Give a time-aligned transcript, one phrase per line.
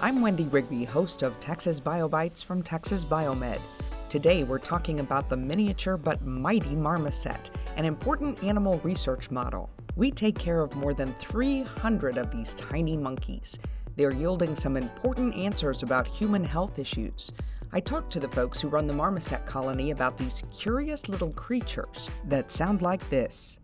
[0.00, 3.60] I'm Wendy Rigby, host of Texas BioBites from Texas Biomed.
[4.08, 9.70] Today we're talking about the miniature but mighty marmoset, an important animal research model.
[9.96, 13.58] We take care of more than 300 of these tiny monkeys.
[13.96, 17.32] They're yielding some important answers about human health issues.
[17.72, 22.10] I talked to the folks who run the marmoset colony about these curious little creatures
[22.26, 23.58] that sound like this.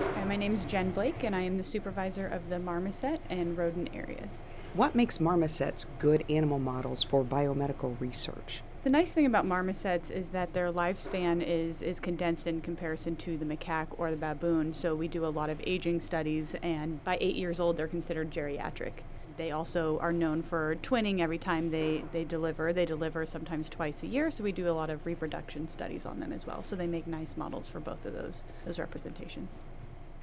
[0.00, 3.58] Hi, my name is Jen Blake, and I am the supervisor of the marmoset and
[3.58, 4.54] rodent areas.
[4.72, 8.62] What makes marmosets good animal models for biomedical research?
[8.82, 13.36] The nice thing about marmosets is that their lifespan is, is condensed in comparison to
[13.36, 14.72] the macaque or the baboon.
[14.72, 18.30] So we do a lot of aging studies, and by eight years old, they're considered
[18.30, 19.02] geriatric.
[19.36, 22.72] They also are known for twinning every time they, they deliver.
[22.72, 26.20] They deliver sometimes twice a year, so we do a lot of reproduction studies on
[26.20, 26.62] them as well.
[26.62, 29.64] So they make nice models for both of those, those representations.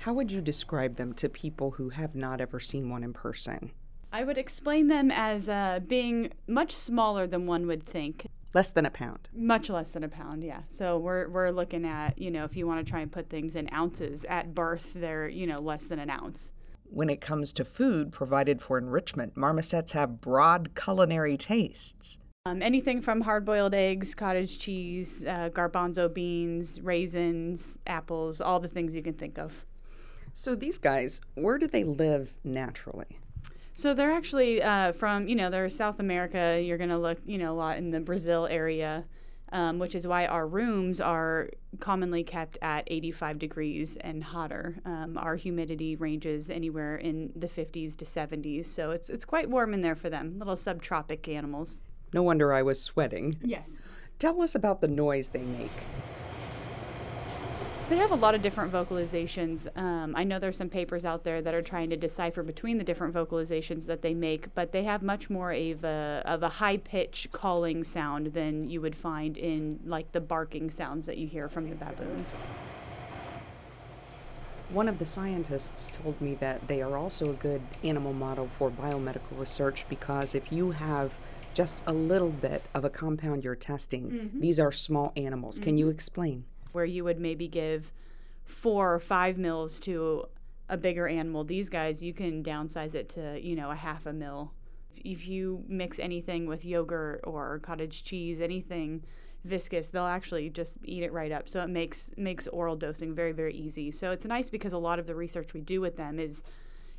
[0.08, 3.72] How would you describe them to people who have not ever seen one in person?
[4.10, 8.26] I would explain them as uh, being much smaller than one would think.
[8.54, 9.28] Less than a pound.
[9.36, 10.62] Much less than a pound, yeah.
[10.70, 13.54] So we're, we're looking at, you know, if you want to try and put things
[13.54, 16.54] in ounces, at birth, they're, you know, less than an ounce.
[16.86, 22.18] When it comes to food provided for enrichment, marmosets have broad culinary tastes.
[22.46, 28.70] Um, anything from hard boiled eggs, cottage cheese, uh, garbanzo beans, raisins, apples, all the
[28.70, 29.66] things you can think of.
[30.40, 33.18] So these guys, where do they live naturally?
[33.74, 36.62] So they're actually uh, from, you know, they're South America.
[36.64, 39.06] You're going to look, you know, a lot in the Brazil area,
[39.52, 41.50] um, which is why our rooms are
[41.80, 44.78] commonly kept at 85 degrees and hotter.
[44.86, 49.74] Um, our humidity ranges anywhere in the 50s to 70s, so it's it's quite warm
[49.74, 50.38] in there for them.
[50.38, 51.82] Little subtropic animals.
[52.14, 53.38] No wonder I was sweating.
[53.42, 53.72] Yes.
[54.20, 55.72] Tell us about the noise they make.
[57.90, 59.66] They have a lot of different vocalizations.
[59.78, 62.84] Um, I know there's some papers out there that are trying to decipher between the
[62.84, 66.76] different vocalizations that they make, but they have much more of a, of a high
[66.76, 71.48] pitch calling sound than you would find in like the barking sounds that you hear
[71.48, 72.42] from the baboons.
[74.70, 78.70] One of the scientists told me that they are also a good animal model for
[78.70, 81.14] biomedical research because if you have
[81.54, 84.40] just a little bit of a compound you're testing, mm-hmm.
[84.42, 85.56] these are small animals.
[85.56, 85.64] Mm-hmm.
[85.64, 86.44] Can you explain?
[86.72, 87.92] Where you would maybe give
[88.44, 90.26] four or five mils to
[90.70, 91.44] a bigger animal.
[91.44, 94.54] These guys, you can downsize it to, you know, a half a mil.
[94.96, 99.04] If you mix anything with yogurt or cottage cheese, anything
[99.44, 101.48] viscous, they'll actually just eat it right up.
[101.48, 103.92] So it makes makes oral dosing very very easy.
[103.92, 106.44] So it's nice because a lot of the research we do with them is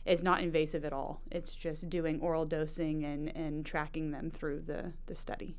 [0.06, 1.20] is not invasive at all.
[1.30, 5.56] It's just doing oral dosing and and tracking them through the the study.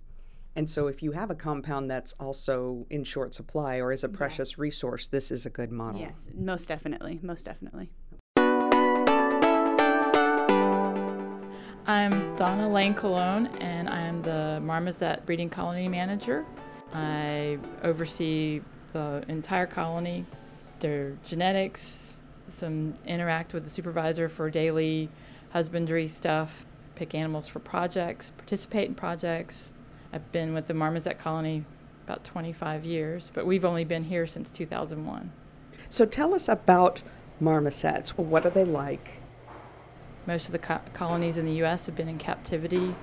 [0.55, 4.09] And so, if you have a compound that's also in short supply or is a
[4.09, 4.61] precious yeah.
[4.63, 6.01] resource, this is a good model.
[6.01, 7.19] Yes, most definitely.
[7.21, 7.91] Most definitely.
[11.85, 16.45] I'm Donna Layne-Colon, and I am the Marmoset Breeding Colony Manager.
[16.93, 18.61] I oversee
[18.91, 20.25] the entire colony,
[20.81, 22.13] their genetics,
[22.47, 25.09] some interact with the supervisor for daily
[25.51, 29.73] husbandry stuff, pick animals for projects, participate in projects,
[30.11, 31.65] I've been with the Marmoset Colony
[32.05, 35.31] about 25 years, but we've only been here since 2001.
[35.89, 37.03] So tell us about
[37.39, 38.17] marmosets.
[38.17, 39.19] What are they like?
[40.25, 41.85] Most of the co- colonies in the U.S.
[41.85, 42.95] have been in captivity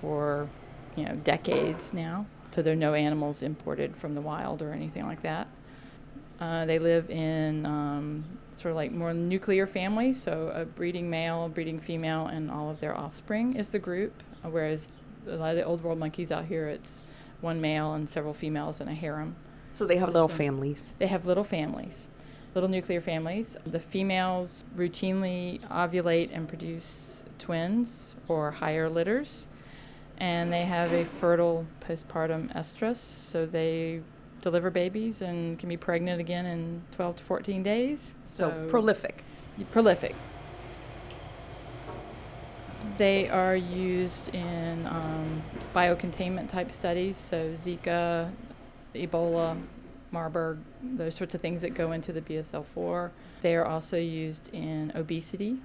[0.00, 0.48] for,
[0.96, 2.26] you know, decades now.
[2.52, 5.48] So there are no animals imported from the wild or anything like that.
[6.40, 8.24] Uh, they live in um,
[8.54, 12.78] sort of like more nuclear families, so a breeding male, breeding female, and all of
[12.78, 14.88] their offspring is the group, whereas
[15.26, 17.04] a lot of the old world monkeys out here, it's
[17.40, 19.36] one male and several females in a harem.
[19.74, 20.86] So they have little families.
[20.98, 22.08] They have little families,
[22.54, 23.56] little nuclear families.
[23.64, 29.46] The females routinely ovulate and produce twins or higher litters,
[30.18, 34.00] and they have a fertile postpartum estrus, so they
[34.40, 38.14] deliver babies and can be pregnant again in 12 to 14 days.
[38.24, 39.22] So, so prolific.
[39.70, 40.14] Prolific.
[42.98, 48.32] They are used in um, biocontainment type studies, so Zika,
[48.92, 49.56] Ebola,
[50.10, 53.12] Marburg, those sorts of things that go into the BSL 4.
[53.40, 55.58] They are also used in obesity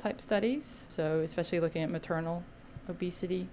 [0.00, 2.42] type studies, so especially looking at maternal
[2.88, 3.46] obesity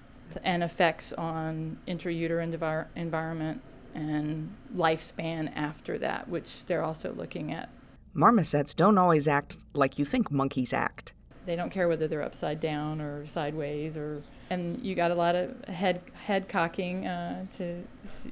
[0.43, 3.61] and effects on intrauterine envir- environment
[3.93, 7.69] and lifespan after that, which they're also looking at.
[8.15, 11.13] Marmosets don't always act like you think monkeys act.
[11.47, 15.33] They don't care whether they're upside down or sideways or and you got a lot
[15.35, 17.83] of head head cocking uh, to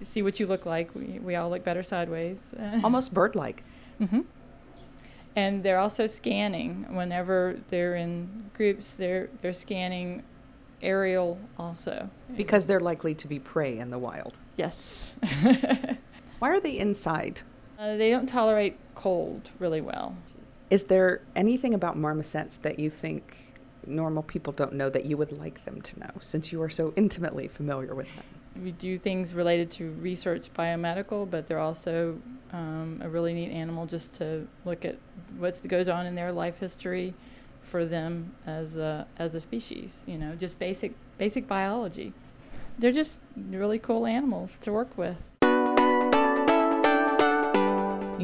[0.04, 0.94] see what you look like.
[0.94, 2.54] We, we all look better sideways.
[2.84, 3.64] Almost bird-like.
[4.02, 4.22] Mm-hmm.
[5.38, 8.94] and they're also scanning whenever they're in groups.
[8.96, 10.24] They're they're scanning
[10.82, 14.38] aerial also because they're likely to be prey in the wild.
[14.58, 15.16] Yes.
[16.40, 17.42] Why are they inside?
[17.80, 20.18] Uh, they don't tolerate cold really well.
[20.70, 23.54] Is there anything about marmosets that you think
[23.86, 26.92] normal people don't know that you would like them to know since you are so
[26.96, 28.26] intimately familiar with them?
[28.62, 32.20] We do things related to research biomedical, but they're also
[32.52, 34.98] um, a really neat animal just to look at
[35.38, 37.14] what goes on in their life history
[37.62, 40.04] for them as a, as a species.
[40.08, 42.14] You know, just basic basic biology.
[42.80, 45.18] They're just really cool animals to work with.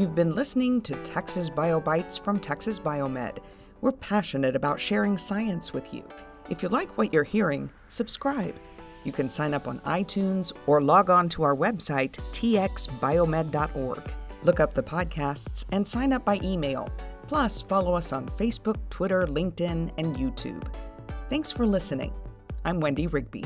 [0.01, 3.37] You've been listening to Texas BioBites from Texas Biomed.
[3.81, 6.03] We're passionate about sharing science with you.
[6.49, 8.55] If you like what you're hearing, subscribe.
[9.03, 14.13] You can sign up on iTunes or log on to our website, txbiomed.org.
[14.41, 16.89] Look up the podcasts and sign up by email.
[17.27, 20.67] Plus, follow us on Facebook, Twitter, LinkedIn, and YouTube.
[21.29, 22.11] Thanks for listening.
[22.65, 23.45] I'm Wendy Rigby.